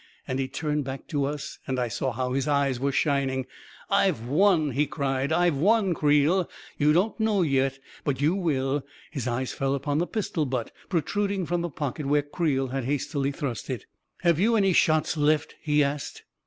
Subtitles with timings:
[0.27, 3.45] and he turned back to us, and I saw how his eyes were shining."
[3.91, 5.31] I've won!" he cried.
[5.31, 6.49] "I've won, Creel!
[6.79, 11.45] You don't know yet— but you will..." His eyes fell upon the pistol butt protruding
[11.45, 13.85] from the pocket where Creel had hastily thrust it."
[14.23, 16.23] Have you any shots left?" he asked.